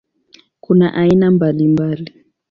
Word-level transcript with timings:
Kuna 0.61 0.93
aina 0.93 1.31
mbalimbali. 1.31 2.13